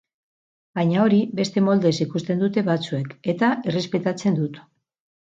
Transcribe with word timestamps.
Baina 0.77 1.01
hori, 1.01 1.17
beste 1.39 1.61
moldez 1.65 1.91
ikusten 2.05 2.41
dute 2.43 2.63
batzuek, 2.69 3.11
eta 3.35 3.51
errespetatzen 3.73 4.39
dut. 4.41 4.59